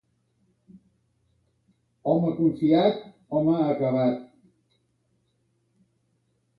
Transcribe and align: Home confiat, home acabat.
Home 2.13 2.33
confiat, 2.41 2.99
home 3.37 3.55
acabat. 3.69 4.19